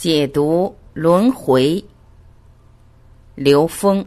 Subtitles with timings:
[0.00, 1.84] 解读轮回，
[3.34, 4.02] 刘峰。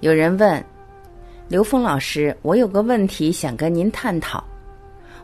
[0.00, 0.69] 有人问。
[1.50, 4.42] 刘峰老师，我有个问题想跟您探讨。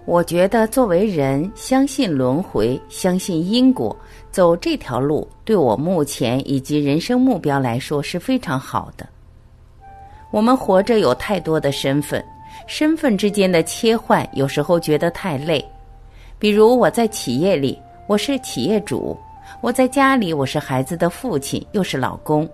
[0.05, 3.97] 我觉得作为人，相信轮回，相信因果，
[4.33, 9.09] 走这条路对我目前以及人生目标来说是非常好的。
[10.33, 12.21] 我们活着有太多的身份，
[12.67, 15.65] 身份之间的切换有时候觉得太累。
[16.41, 19.17] 比如我在企业里，我是企业主；
[19.61, 22.49] 我在家里，我是孩子的父亲，又是老公。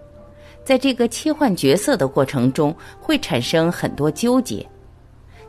[0.65, 4.67] 在这个切换角色的过程中，会产生很多纠结。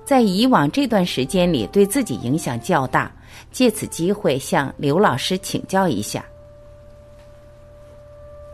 [0.05, 3.11] 在以往这段时间里，对自己影响较大。
[3.51, 6.23] 借此机会向刘老师请教一下。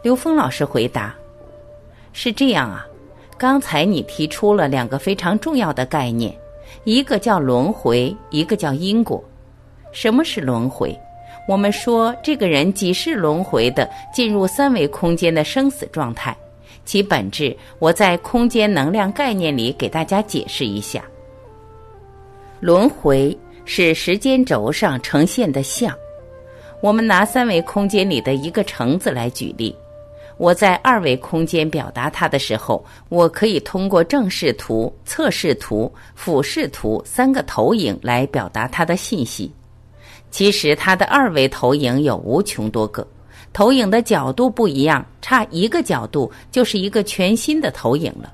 [0.02, 1.14] 刘峰老师回答
[2.14, 2.86] ：“是这样啊，
[3.38, 6.34] 刚才你提出了两个非常重要的概念，
[6.86, 9.24] 一个叫轮回，一个叫因果。
[9.92, 10.98] 什么是轮回？
[11.48, 16.36] 我们说这个人几世轮回的进入三维空间的生死状态。”
[16.90, 21.04] 其本质，我在空间能量概念里给大家解释一下。
[22.60, 25.96] 轮回是时间轴上呈现的像。
[26.82, 29.76] 我们拿三维空间里的一个橙子来举例，
[30.38, 39.52] 我在二维空间表达它的时候，我可以通过正视图、侧视图、俯视图三个投影来表达它的信息。
[40.32, 43.06] 其实它的二维投影有无穷多个。
[43.52, 48.34] 投影的角度不一样，差一个角度就是一个全新的投影了。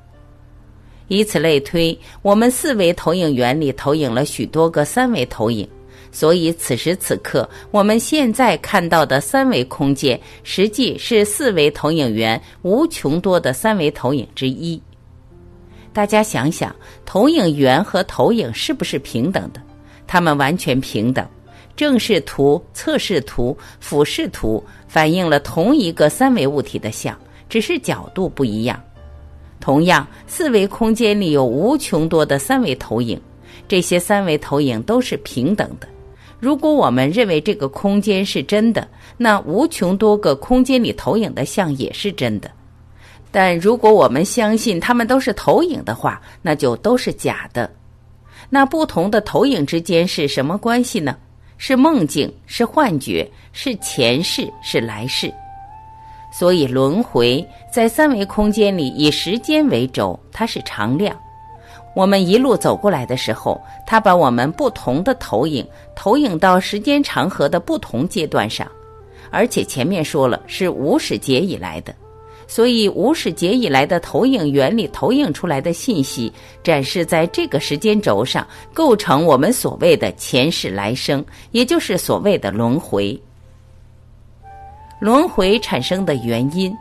[1.08, 5.68] 以此类推，我们四维投影原理投影了许多个三维投影，
[6.12, 14.82] 所以此时此刻我们现在看到的三维空间，实际是四维投影源无穷多的三维投影之一。
[15.94, 19.62] 大家想想，投影源和投影是不是平等的？
[20.08, 21.26] 它们完全平等。
[21.76, 27.18] 正视图、侧视图、俯视图反映了同一个三维物体的像，
[27.50, 28.82] 只是角度不一样。
[29.60, 33.20] 同样，四维空间里有无穷多的三维投影，
[33.68, 35.88] 这些三维投影都是平等的。
[36.40, 38.88] 如果我们认为这个空间是真的，
[39.18, 42.52] 那无穷多个空间里投影的像也是真的。
[43.32, 47.70] 但如果我们相信它们都是投影的话，那就都是假的。
[48.50, 51.18] 那不同的投影之间是什么关系呢？
[51.58, 55.34] 是梦境，是幻觉，是前世，是来世。
[56.32, 61.16] 所以轮回在三维空间里以时间为轴，它是常量。
[61.96, 65.66] 我们一路走过来的时候，它把我们不同的投影
[65.96, 68.70] 投影到时间长河的不同阶段上，
[69.32, 71.96] 而且前面说了是无始劫以来的。
[72.48, 76.32] 所以，无始劫以来的投影原理投影出来的信息，
[76.64, 83.20] 展示在这个时间轴上，构成我们所谓的前世来生，也就是所谓的轮回。
[85.00, 86.76] 轮回产生的原因，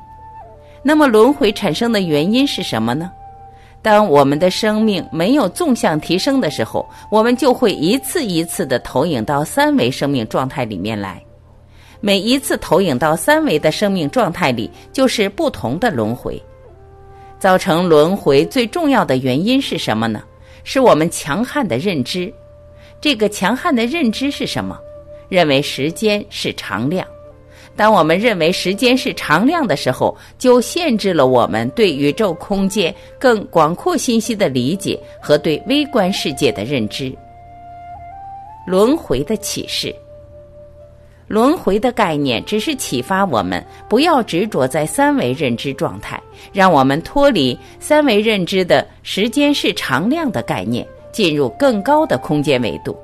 [0.82, 3.10] 那么轮回产生的原因是什么呢？
[3.82, 11.22] 当我们的生命没有纵向提升的时候，我们就会一次一次的投影到三维生命状态里面来。
[12.04, 16.38] 每一次投影到三维的生命状态里，就是不同的轮回。
[17.38, 20.22] 造成轮回最重要的原因是什么呢？
[20.64, 22.30] 是我们强悍的认知。
[23.00, 24.78] 这个强悍的认知是什么？
[25.30, 27.06] 认为时间是常量。
[27.74, 37.10] 当我们认为时间是常量的时候，就限制了我们对宇宙空间更广阔信息的理解和对微观世界的认知。
[38.66, 39.94] 轮回的启示。
[41.26, 52.96] 轮回的概念只是启发我们不要执着在三维认知状态，让我们脱离三维认知的时间是常量的概念，进入更高的空间维度。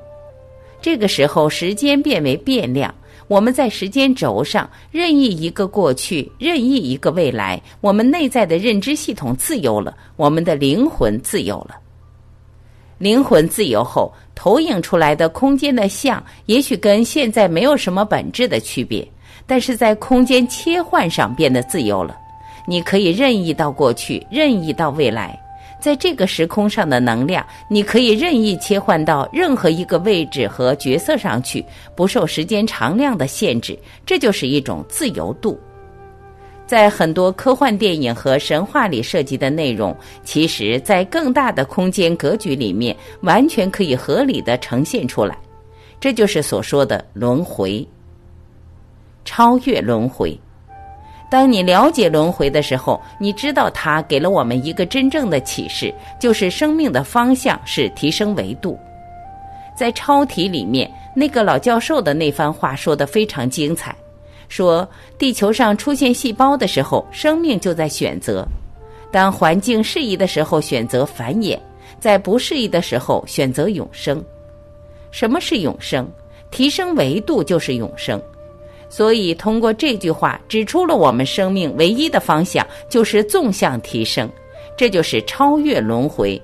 [0.81, 2.93] 这个时候，时间变为变量，
[3.27, 11.80] 我们在时间轴上任意一个过去，任意一个未来，我们内在的认知系统自由了，我们的灵魂自由了。
[13.01, 19.05] 灵魂自由后，投影出来的空间的像，也许跟现在没有什么本质的区别，
[19.47, 22.15] 但是在空间切换上变得自由了。
[22.67, 25.35] 你可以任意到过去，任意到未来，
[25.79, 31.65] 在这个时空上的能量，你可以任意切换到任何一个位置和角色上去，
[31.95, 33.75] 不受时间长量的限制。
[34.05, 35.59] 这就是一种自由度。
[36.71, 45.37] 在很多科幻电影和神话里涉及的内容，其实，在更大的空间格局里面，完全可以合理的呈现出来。
[45.99, 47.85] 这就是所说的轮回、
[49.25, 50.39] 超越轮回。
[51.29, 58.79] 当你了解轮回的时候，你知道它给了我们一个真正的启示，就是生命的方向是提升维度。
[59.75, 63.93] 在超体里面，那个老教授的那番话说的非常精彩。
[64.51, 64.85] 说，
[65.17, 68.43] 地球上出现细胞的时候，生命就在选择；
[69.09, 71.57] 当环境适宜的时候，选择繁衍；
[72.01, 74.21] 在不适宜的时候，选择永生。
[75.09, 76.05] 什么是永生？
[76.51, 78.21] 提升维度就是永生。
[78.89, 84.29] 所以，通过这句话指出了我们生命唯一的方向就是纵向提升，
[84.75, 86.39] 这就是超越轮回。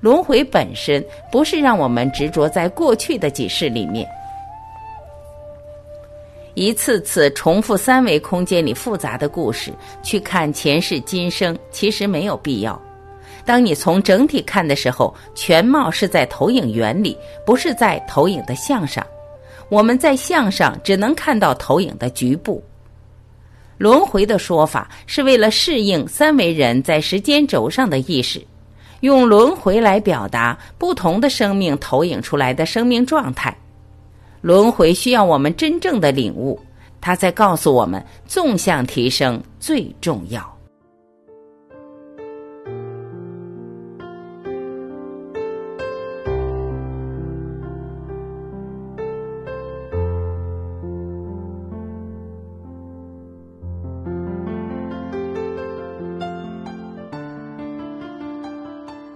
[0.00, 1.02] 轮回本身
[1.32, 4.06] 不是让我们执着在过去的几世里面。
[6.58, 9.72] 一次次重复三维空间里复杂的故事，
[10.02, 12.82] 去看前世今生，其实没有必要。
[13.44, 17.16] 当你从整体看的时候，全貌是在投影原理，
[17.46, 19.06] 不是在投影的像上。
[19.68, 22.60] 我们在像上只能看到投影的局部。
[23.76, 28.44] 轮回的说法是为了适应三维人在时间轴上的意识，
[29.00, 33.56] 用轮回来表达不同的生命投影出来的生命状态。
[34.40, 36.58] 轮回需要我们真正的领悟，
[37.00, 40.54] 它在告诉我们纵向提升最重要。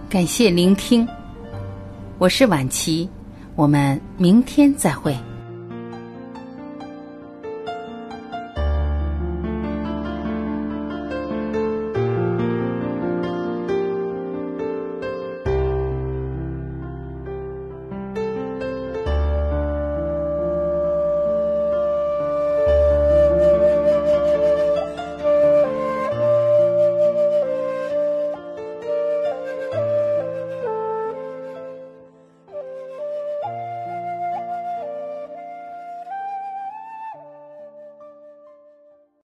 [0.09, 1.07] 感谢聆听，
[2.19, 3.09] 我是晚琪。
[3.55, 5.15] 我们明天再会。